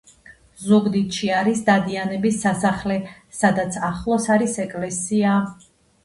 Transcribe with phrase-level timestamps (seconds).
[0.67, 2.95] ზუგდიდში არის დადიანების სასახლე
[3.41, 5.35] სადაც ახლოს არის ეკლესია